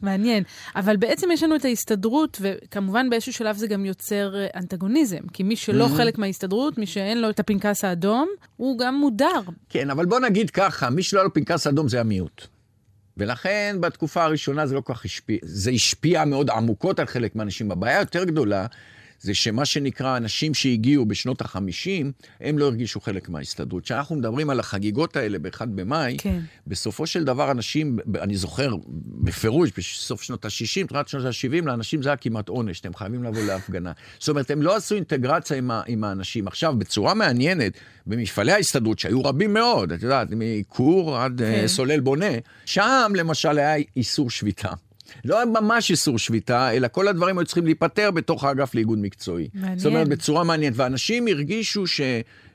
[0.00, 0.44] מעניין.
[0.76, 5.42] אבל בעצם יש לנו את ההסתדרות, וכמובן באיזשהו שלב זה גם יוצר אה, אנטגוניזם, כי
[5.42, 5.96] מי שלא mm-hmm.
[5.96, 6.37] חלק מההסתדרות,
[6.76, 9.40] מי שאין לו את הפנקס האדום, הוא גם מודר.
[9.68, 12.46] כן, אבל בוא נגיד ככה, מי שלא היה לו פנקס אדום זה המיעוט.
[13.16, 17.72] ולכן בתקופה הראשונה זה לא כל כך השפיע, זה השפיע מאוד עמוקות על חלק מהאנשים.
[17.72, 18.66] הבעיה יותר גדולה
[19.20, 23.84] זה שמה שנקרא אנשים שהגיעו בשנות החמישים, הם לא הרגישו חלק מההסתדרות.
[23.84, 26.40] כשאנחנו מדברים על החגיגות האלה ב-1 במאי, כן.
[26.66, 28.74] בסופו של דבר אנשים, אני זוכר
[29.06, 33.42] בפירוש, בסוף שנות ה-60, תחילת שנות ה-70, לאנשים זה היה כמעט עונש, אתם חייבים לבוא
[33.42, 33.92] להפגנה.
[34.18, 36.46] זאת אומרת, הם לא עשו אינטגרציה עם, ה- עם האנשים.
[36.46, 37.72] עכשיו, בצורה מעניינת,
[38.06, 41.62] במפעלי ההסתדרות, שהיו רבים מאוד, את יודעת, מכור עד כן.
[41.64, 42.30] uh, סולל בונה,
[42.64, 44.72] שם למשל היה איסור שביתה.
[45.24, 49.48] לא ממש איסור שביתה, אלא כל הדברים היו צריכים להיפטר בתוך האגף לאיגוד מקצועי.
[49.54, 49.78] מעניין.
[49.78, 50.76] זאת אומרת, בצורה מעניינת.
[50.76, 52.00] ואנשים הרגישו ש...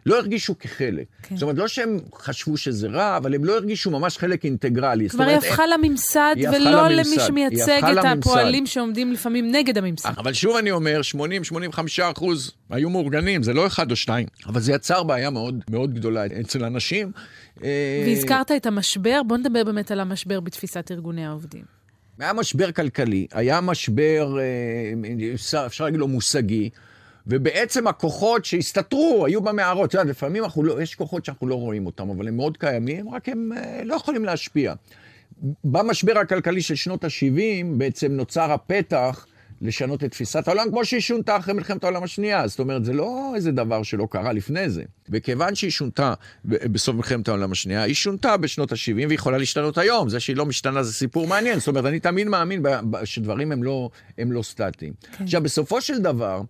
[0.06, 1.06] לא הרגישו כחלק.
[1.24, 1.36] כן.
[1.36, 5.10] זאת אומרת, לא שהם חשבו שזה רע, אבל הם לא הרגישו ממש חלק אינטגרלי.
[5.10, 8.06] כבר היא הפכה לממסד, ולא למי שמייצג את.
[8.06, 10.10] הפועלים שעומדים לפעמים נגד הממסד.
[10.18, 11.02] אבל שוב אני אומר,
[11.74, 14.28] 80-85 אחוז היו מאורגנים, זה לא אחד או שתיים.
[14.46, 17.12] אבל זה יצר בעיה מאוד מאוד גדולה אצל אנשים.
[17.64, 21.83] אה, והזכרת את המשבר, בוא נדבר באמת על המשבר בתפיסת ארגוני העובדים.
[22.20, 26.70] היה משבר כלכלי, היה משבר, אה, אפשר להגיד לו מושגי,
[27.28, 29.90] ובעצם הכוחות שהסתתרו היו במערות.
[29.90, 33.30] את יודעת, לפעמים לא, יש כוחות שאנחנו לא רואים אותם, אבל הם מאוד קיימים, רק
[33.30, 34.74] הם אה, לא יכולים להשפיע.
[35.64, 39.26] במשבר הכלכלי של שנות ה-70 בעצם נוצר הפתח
[39.64, 42.48] לשנות את תפיסת העולם, כמו שהיא שונתה אחרי מלחמת העולם השנייה.
[42.48, 44.84] זאת אומרת, זה לא איזה דבר שלא קרה לפני זה.
[45.10, 46.14] וכיוון שהיא שונתה
[46.46, 50.10] בסוף מלחמת העולם השנייה, היא שונתה בשנות ה-70 והיא יכולה להשתנות היום.
[50.10, 51.60] זה שהיא לא משתנה זה סיפור מעניין.
[51.60, 52.64] זאת אומרת, אני תמיד מאמין
[53.04, 54.94] שדברים הם לא, הם לא סטטיים.
[55.18, 55.24] כן.
[55.24, 56.42] עכשיו, בסופו של דבר,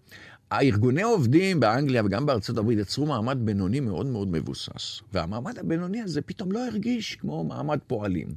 [0.52, 5.02] הארגוני עובדים באנגליה וגם בארצות הברית יצרו מעמד בינוני מאוד מאוד מבוסס.
[5.14, 8.28] והמעמד הבינוני הזה פתאום לא הרגיש כמו מעמד פועלים.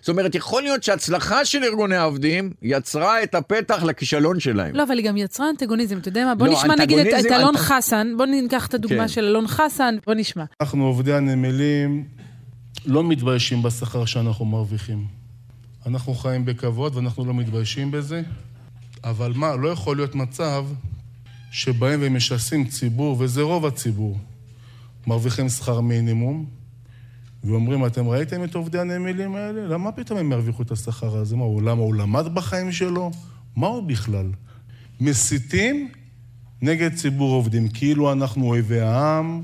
[0.00, 4.74] זאת אומרת, יכול להיות שהצלחה של ארגוני העובדים יצרה את הפתח לכישלון שלהם.
[4.76, 6.34] לא, אבל היא גם יצרה אנטגוניזם, אתה יודע מה?
[6.34, 7.56] בוא לא, נשמע נגיד את, את אלון אנט...
[7.56, 9.08] חסן, בוא ניקח את הדוגמה כן.
[9.08, 10.44] של אלון חסן, בוא נשמע.
[10.60, 12.04] אנחנו עובדי הנמלים
[12.86, 15.06] לא מתביישים בשכר שאנחנו מרוויחים.
[15.86, 18.22] אנחנו חיים בכבוד ואנחנו לא מתביישים בזה,
[19.04, 20.66] אבל מה, לא יכול להיות מצב
[21.50, 24.18] שבאים ומשסים ציבור, וזה רוב הציבור,
[25.06, 26.57] מרוויחים שכר מינימום,
[27.44, 29.66] ואומרים, אתם ראיתם את עובדי הנמלים האלה?
[29.66, 31.36] למה פתאום הם ירוויחו את השכר הזה?
[31.36, 33.10] מה, הוא, למה הוא למד בחיים שלו?
[33.56, 34.26] מה הוא בכלל?
[35.00, 35.88] מסיתים
[36.62, 39.42] נגד ציבור עובדים, כאילו אנחנו אויבי העם,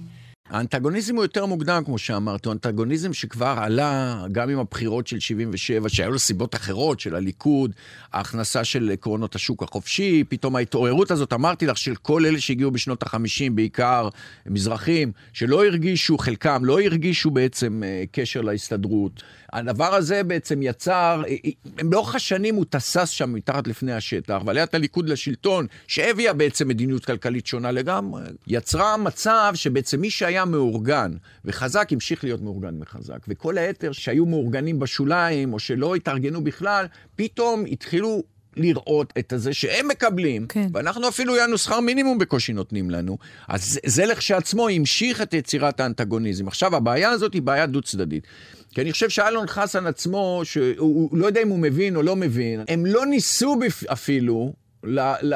[0.50, 5.88] האנטגוניזם הוא יותר מוקדם, כמו שאמרת, הוא אנטגוניזם שכבר עלה גם עם הבחירות של 77,
[5.88, 7.72] שהיו לו סיבות אחרות, של הליכוד,
[8.12, 13.02] ההכנסה של עקרונות השוק החופשי, פתאום ההתעוררות הזאת, אמרתי לך, של כל אלה שהגיעו בשנות
[13.02, 14.08] ה-50, בעיקר
[14.46, 19.22] מזרחים, שלא הרגישו, חלקם לא הרגישו בעצם אה, קשר להסתדרות.
[19.54, 21.50] הדבר הזה בעצם יצר, אה, אה,
[21.90, 27.46] לאורך השנים הוא תסס שם מתחת לפני השטח, ועליית הליכוד לשלטון, שהביאה בעצם מדיניות כלכלית
[27.46, 31.12] שונה לגמרי, יצרה מצב שבעצם מי שהיה מאורגן
[31.44, 33.18] וחזק, המשיך להיות מאורגן וחזק.
[33.28, 38.22] וכל היתר שהיו מאורגנים בשוליים, או שלא התארגנו בכלל, פתאום התחילו
[38.56, 40.68] לראות את הזה שהם מקבלים, כן.
[40.72, 43.18] ואנחנו אפילו יענו שכר מינימום בקושי נותנים לנו.
[43.48, 46.48] אז זה לכשעצמו המשיך את יצירת האנטגוניזם.
[46.48, 48.26] עכשיו, הבעיה הזאת היא בעיה דו-צדדית.
[48.74, 52.60] כי אני חושב שאלון חסן עצמו, שהוא לא יודע אם הוא מבין או לא מבין,
[52.68, 53.56] הם לא ניסו
[53.92, 54.52] אפילו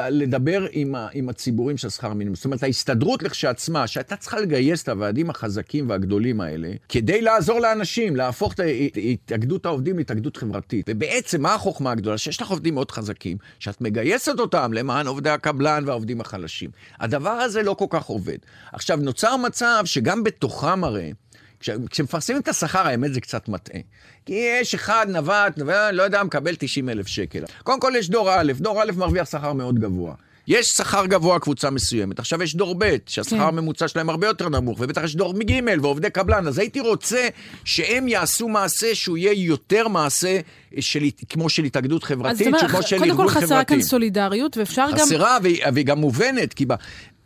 [0.09, 2.35] לדבר עם, ה- עם הציבורים של שכר מינימום.
[2.35, 8.15] זאת אומרת, ההסתדרות לכשעצמה, שהייתה צריכה לגייס את הוועדים החזקים והגדולים האלה, כדי לעזור לאנשים,
[8.15, 8.59] להפוך את
[9.13, 10.85] התאגדות העובדים להתאגדות חברתית.
[10.89, 12.17] ובעצם, מה החוכמה הגדולה?
[12.17, 16.69] שיש לך עובדים מאוד חזקים, שאת מגייסת אותם למען עובדי הקבלן והעובדים החלשים.
[16.99, 18.37] הדבר הזה לא כל כך עובד.
[18.73, 21.13] עכשיו, נוצר מצב שגם בתוכם הרי,
[21.89, 23.81] כשמפרסמים את השכר, האמת זה קצת מטעה.
[24.25, 25.57] כי יש אחד, נווט,
[25.91, 27.43] לא יודע, מקבל 90 אלף שקל.
[27.63, 30.13] קודם כל יש דור א', דור א' מרוויח שכר מאוד גבוה.
[30.47, 32.19] יש שכר גבוה קבוצה מסוימת.
[32.19, 33.41] עכשיו יש דור ב', שהשכר כן.
[33.41, 36.47] הממוצע שלהם הרבה יותר נמוך, ובטח יש דור מג' ועובדי קבלן.
[36.47, 37.27] אז הייתי רוצה
[37.63, 40.39] שהם יעשו מעשה שהוא יהיה יותר מעשה
[40.79, 42.99] של, כמו של התאגדות חברתית, כמו של ארגון חברתי.
[42.99, 45.05] קודם כל חסרה כאן סולידריות, ואפשר חסרה, גם...
[45.05, 45.37] חסרה,
[45.73, 46.65] והיא גם מובנת, כי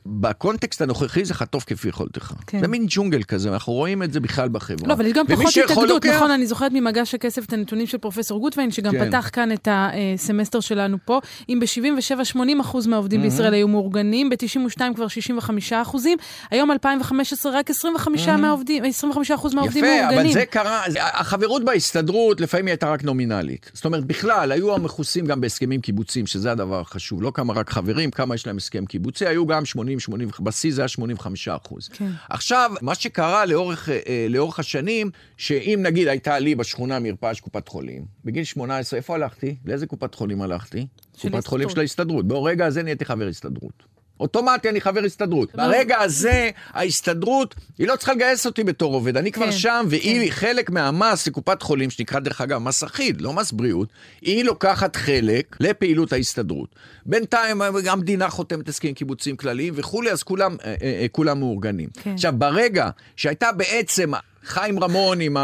[0.06, 2.34] בקונטקסט הנוכחי זה חטוף כפי יכולתך.
[2.48, 2.60] כן.
[2.60, 4.88] זה מין ג'ונגל כזה, אנחנו רואים את זה בכלל בחברה.
[4.88, 6.16] לא, אבל יש גם פחות התאגדות, לוקח.
[6.16, 6.32] נכון?
[6.32, 9.10] אני זוכרת ממגש הכסף את הנתונים של פרופסור גוטווין, שגם כן.
[9.10, 11.20] פתח כאן את הסמסטר שלנו פה.
[11.50, 16.18] אם ב-77-80 אחוז מהעובדים בישראל היו מאורגנים, ב-92 כבר 65 אחוזים,
[16.52, 20.26] היום 2015 רק 25 מהעובדים, 25 אחוז מהעובדים יפה, מאורגנים.
[20.26, 23.72] אבל זה קרה, החברות בהסתדרות לפעמים הייתה רק נומינלית.
[23.74, 27.22] זאת אומרת, בכלל, היו המכוסים גם בהסכמים קיבוציים, שזה הדבר החשוב.
[27.22, 30.82] לא כמה רק חברים, כמה יש להם הסכם קיבוצי, היו גם 80, 80, בשיא זה
[30.82, 31.88] היה 85 אחוז.
[31.88, 32.10] כן.
[32.30, 37.68] עכשיו, מה שקרה לאורך, אה, לאורך השנים, שאם נגיד הייתה לי בשכונה מרפאה של קופת
[37.68, 39.56] חולים, בגיל 18, איפה הלכתי?
[39.66, 40.88] לאיזה קופת חולים הלכתי?
[41.12, 41.72] קופת חולים ההסתדרות.
[41.72, 42.28] של ההסתדרות.
[42.28, 43.93] ברגע הזה נהייתי חבר הסתדרות.
[44.24, 45.56] אוטומטי אני חבר הסתדרות.
[45.56, 49.18] ברגע הזה, ההסתדרות, היא לא צריכה לגייס אותי בתור עובד.
[49.18, 53.34] אני כבר כן, שם, והיא חלק מהמס לקופת חולים, שנקרא דרך אגב מס אחיד, לא
[53.34, 53.90] מס בריאות,
[54.22, 56.76] היא לוקחת חלק לפעילות ההסתדרות.
[57.06, 61.90] בינתיים המדינה חותמת הסכמים קיבוציים כלליים וכולי, אז כולם, אה, אה, אה, כולם מאורגנים.
[62.04, 62.14] כן.
[62.14, 64.12] עכשיו, ברגע שהייתה בעצם...
[64.46, 65.38] חיים רמון עם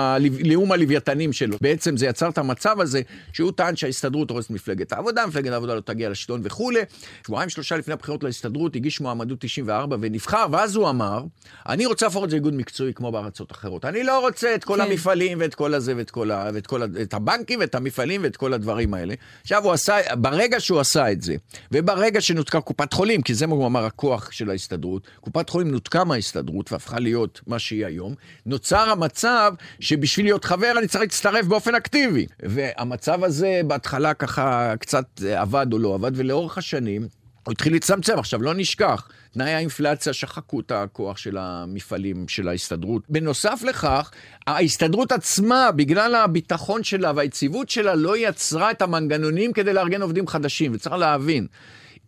[0.46, 3.02] נאום הלוויתנים שלו, בעצם זה יצר את המצב הזה,
[3.34, 6.80] שהוא טען שההסתדרות הורסת מפלגת העבודה, מפלגת העבודה לא תגיע לשלטון וכולי.
[7.26, 11.24] שבועיים שלושה לפני הבחירות להסתדרות הגיש מועמדות 94 ונבחר, ואז הוא אמר,
[11.70, 13.86] אני רוצה להפוך את זה לאיגוד מקצועי כמו בארצות אחרות.
[13.86, 14.82] אני לא רוצה את כל כן.
[14.82, 18.38] המפעלים ואת כל הזה ואת כל, ה, ואת כל ה, את הבנקים ואת המפעלים ואת
[18.38, 19.14] כל הדברים האלה.
[19.42, 21.36] עכשיו הוא עשה, ברגע שהוא עשה את זה,
[21.72, 26.04] וברגע שנותקה קופת חולים, כי זה מה הוא אמר הכוח של ההסתדרות, קופת חולים נותקה
[26.04, 31.76] מההסתדרות והפכה להיות מה שהיא היום, נוצר המצב שבשביל להיות חבר אני צריך להצטרף באופן
[31.76, 32.26] אקטיבי.
[32.44, 37.08] והמצב הזה בהתחלה ככה קצת עבד או לא עבד, ולאורך השנים
[37.50, 38.20] הוא התחיל להצטמצם.
[38.20, 43.04] עכשיו, לא נשכח, תנאי האינפלציה שחקו את הכוח של המפעלים של ההסתדרות.
[43.10, 44.12] בנוסף לכך,
[44.48, 50.72] ההסתדרות עצמה, בגלל הביטחון שלה והיציבות שלה, לא יצרה את המנגנונים כדי לארגן עובדים חדשים,
[50.76, 51.48] וצריך להבין.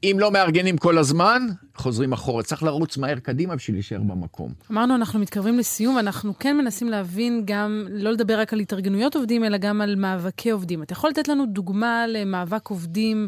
[0.03, 2.43] אם לא מארגנים כל הזמן, חוזרים אחורה.
[2.43, 4.53] צריך לרוץ מהר קדימה בשביל להישאר במקום.
[4.71, 9.43] אמרנו, אנחנו מתקרבים לסיום, אנחנו כן מנסים להבין גם, לא לדבר רק על התארגנויות עובדים,
[9.43, 10.83] אלא גם על מאבקי עובדים.
[10.83, 13.27] אתה יכול לתת לנו דוגמה למאבק עובדים,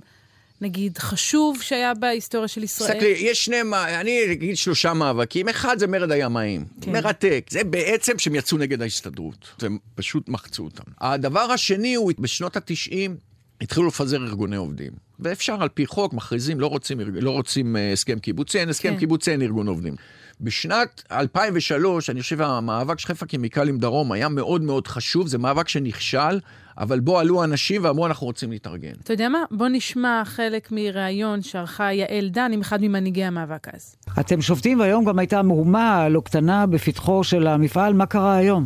[0.62, 2.90] נגיד, חשוב שהיה בהיסטוריה של ישראל?
[2.90, 3.62] תסתכלי, יש שני,
[4.02, 5.50] אני אגיד שלושה מאבקים.
[5.50, 6.66] אחד זה מרד הימאים.
[6.82, 6.92] כן.
[6.92, 7.46] מרתק.
[7.50, 9.52] זה בעצם שהם יצאו נגד ההסתדרות.
[9.62, 10.84] הם פשוט מחצו אותם.
[11.02, 13.12] הדבר השני הוא, בשנות ה-90,
[13.62, 14.92] התחילו לפזר ארגוני עובדים.
[15.20, 18.98] ואפשר על פי חוק, מכריזים, לא רוצים, לא רוצים אה, הסכם קיבוצי, אין הסכם כן.
[19.00, 19.96] קיבוצי, אין ארגון עובדים.
[20.42, 25.68] בשנת 2003, אני חושב המאבק של חיפה כימיקלים דרום היה מאוד מאוד חשוב, זה מאבק
[25.68, 26.40] שנכשל,
[26.78, 28.94] אבל בו עלו אנשים ואמרו, אנחנו רוצים להתארגן.
[29.04, 29.44] אתה יודע מה?
[29.52, 33.96] בוא נשמע חלק מראיון שערכה יעל דן עם אחד ממנהיגי המאבק אז.
[34.20, 38.66] אתם שובתים והיום גם הייתה מהומה לא קטנה בפתחו של המפעל, מה קרה היום?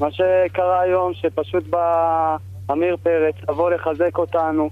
[0.00, 2.36] מה שקרה היום, שפשוט בא
[2.70, 4.70] עמיר פרץ לבוא לחזק אותנו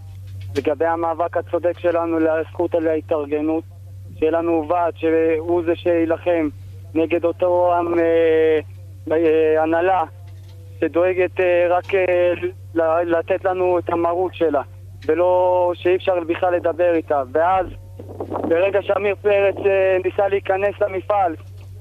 [0.57, 3.65] לגבי המאבק הצודק שלנו לזכות על ההתארגנות,
[4.19, 6.49] שיהיה לנו ועד שהוא זה שיילחם
[6.95, 8.59] נגד אותו עם, אה,
[9.13, 10.05] אה, הנהלה
[10.81, 12.33] שדואגת אה, רק אה,
[13.05, 14.63] לתת לנו את המרות שלה
[15.07, 17.67] ולא שאי אפשר בכלל לדבר איתה ואז
[18.29, 21.37] ברגע שעמיר פרץ אה, ניסה להיכנס למפעל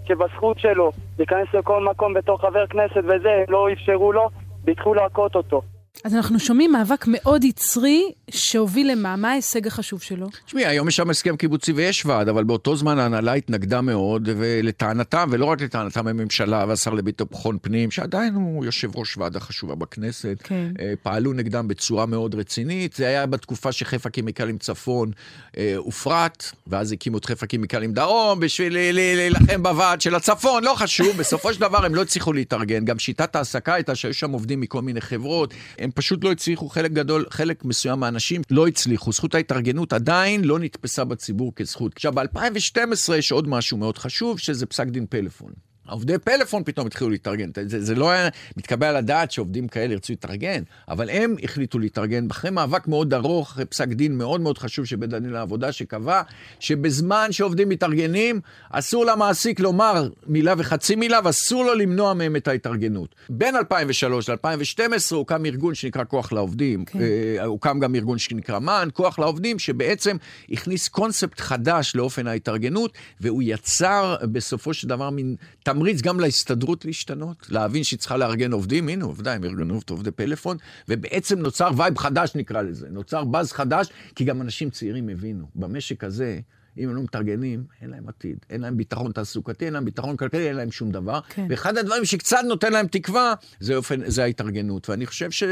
[0.07, 4.29] שבזכות שלו להיכנס לכל מקום בתור חבר כנסת וזה, לא אפשרו לו
[4.65, 5.61] והתחילו להכות אותו.
[6.03, 9.15] אז אנחנו שומעים מאבק מאוד יצרי שהוביל למה?
[9.15, 10.27] מה ההישג החשוב שלו?
[10.45, 15.29] תשמעי, היום יש שם הסכם קיבוצי ויש ועד, אבל באותו זמן ההנהלה התנגדה מאוד, ולטענתם,
[15.31, 20.71] ולא רק לטענתם, הממשלה והשר לביטחון פנים, שעדיין הוא יושב ראש ועדה חשובה בכנסת, כן.
[20.79, 22.93] אה, פעלו נגדם בצורה מאוד רצינית.
[22.93, 25.11] זה היה בתקופה שחיפה כימיקלים צפון
[25.57, 31.17] אה, הופרט, ואז הקימו את חיפה כימיקלים דרום בשביל להילחם בוועד של הצפון, לא חשוב,
[31.17, 32.85] בסופו של דבר הם לא הצליחו להתארגן.
[32.85, 35.53] גם שיטת ההעסקה הייתה שהיו שם עובדים מכל מיני חברות,
[35.87, 39.11] הם פשוט לא הצליחו, חלק גדול, חלק מסוים מהאנשים לא הצליחו.
[39.11, 41.93] זכות ההתארגנות עדיין לא נתפסה בציבור כזכות.
[41.95, 45.51] עכשיו, ב-2012 יש עוד משהו מאוד חשוב, שזה פסק דין פלאפון.
[45.89, 47.49] עובדי פלאפון פתאום התחילו להתארגן.
[47.65, 52.27] זה, זה לא היה מתקבל על הדעת שעובדים כאלה ירצו להתארגן, אבל הם החליטו להתארגן
[52.31, 56.21] אחרי מאבק מאוד ארוך, אחרי פסק דין מאוד מאוד חשוב של בית הדין לעבודה, שקבע
[56.59, 63.15] שבזמן שעובדים מתארגנים, אסור למעסיק לומר מילה וחצי מילה, ואסור לו למנוע מהם את ההתארגנות.
[63.29, 66.99] בין 2003 ל-2012 הוקם ארגון שנקרא כוח לעובדים, כן.
[67.01, 70.17] אה, הוקם גם ארגון שנקרא מען, כוח לעובדים, שבעצם
[70.51, 75.35] הכניס קונספט חדש לאופן ההתארגנות, והוא יצר בסופו של דבר מין
[75.77, 80.11] תמריץ גם להסתדרות להשתנות, להבין שהיא צריכה לארגן עובדים, הנה עובדה, הם ארגנו את עובדי
[80.11, 80.57] פלאפון,
[80.89, 86.03] ובעצם נוצר vibe חדש נקרא לזה, נוצר באז חדש, כי גם אנשים צעירים הבינו, במשק
[86.03, 86.39] הזה
[86.79, 88.37] אם הם לא מתארגנים, אין להם עתיד.
[88.49, 91.19] אין להם ביטחון תעסוקתי, אין להם ביטחון כלכלי, אין להם שום דבר.
[91.29, 91.45] כן.
[91.49, 94.89] ואחד הדברים שקצת נותן להם תקווה, זה, אופן, זה ההתארגנות.
[94.89, 95.43] ואני חושב ש,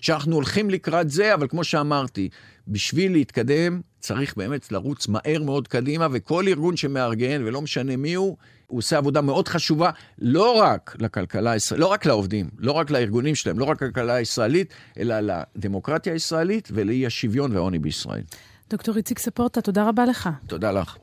[0.00, 2.28] שאנחנו הולכים לקראת זה, אבל כמו שאמרתי,
[2.68, 8.36] בשביל להתקדם, צריך באמת לרוץ מהר מאוד קדימה, וכל ארגון שמארגן, ולא משנה מי הוא,
[8.66, 13.34] הוא עושה עבודה מאוד חשובה, לא רק לכלכלה הישראלית, לא רק לעובדים, לא רק לארגונים
[13.34, 18.22] שלהם, לא רק לכלכלה הישראלית, אלא לדמוקרטיה הישראלית ולאי השוויון והעוני בישראל.
[18.70, 20.28] דוקטור איציק ספורטה, תודה רבה לך.
[20.46, 20.96] תודה לך.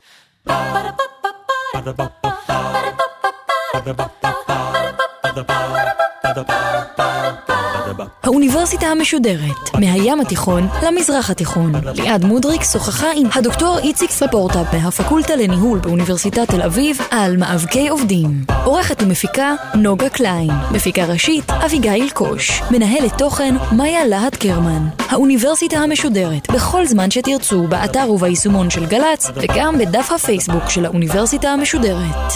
[8.23, 11.71] האוניברסיטה המשודרת, מהים התיכון למזרח התיכון.
[11.95, 18.45] ליעד מודריק שוחחה עם הדוקטור איציק ספורטה מהפקולטה לניהול באוניברסיטת תל אביב על מאבקי עובדים.
[18.63, 20.51] עורכת ומפיקה נוגה קליין.
[20.71, 22.61] מפיקה ראשית אביגיל קוש.
[22.71, 24.87] מנהלת תוכן מאיה להט קרמן.
[25.09, 32.33] האוניברסיטה המשודרת, בכל זמן שתרצו, באתר וביישומון של גל"צ, וגם בדף הפייסבוק של האוניברסיטה המשודרת.